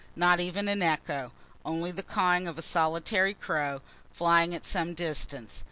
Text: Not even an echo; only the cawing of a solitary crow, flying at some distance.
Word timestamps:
Not 0.15 0.39
even 0.39 0.67
an 0.67 0.81
echo; 0.81 1.31
only 1.63 1.91
the 1.91 2.01
cawing 2.01 2.47
of 2.47 2.57
a 2.57 2.63
solitary 2.63 3.35
crow, 3.35 3.83
flying 4.11 4.55
at 4.55 4.65
some 4.65 4.95
distance. 4.95 5.59